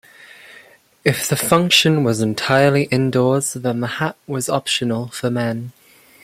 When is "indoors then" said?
2.85-3.81